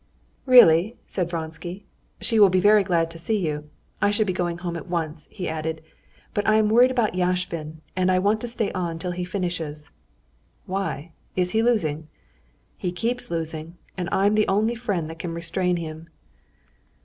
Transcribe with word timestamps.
"Really?" 0.47 0.97
said 1.05 1.29
Vronsky. 1.29 1.85
"She 2.19 2.39
will 2.39 2.49
be 2.49 2.59
very 2.59 2.81
glad 2.83 3.11
to 3.11 3.19
see 3.19 3.37
you. 3.37 3.69
I 4.01 4.09
should 4.09 4.25
be 4.25 4.33
going 4.33 4.57
home 4.57 4.75
at 4.75 4.87
once," 4.87 5.27
he 5.29 5.47
added, 5.47 5.83
"but 6.33 6.43
I'm 6.49 6.69
worried 6.69 6.89
about 6.89 7.13
Yashvin, 7.13 7.81
and 7.95 8.09
I 8.11 8.17
want 8.17 8.41
to 8.41 8.47
stay 8.47 8.71
on 8.71 8.97
till 8.97 9.11
he 9.11 9.23
finishes." 9.23 9.91
"Why, 10.65 11.11
is 11.35 11.51
he 11.51 11.61
losing?" 11.61 12.07
"He 12.79 12.91
keeps 12.91 13.29
losing, 13.29 13.77
and 13.95 14.09
I'm 14.11 14.33
the 14.33 14.47
only 14.47 14.73
friend 14.73 15.07
that 15.07 15.19
can 15.19 15.35
restrain 15.35 15.75
him." 15.77 16.09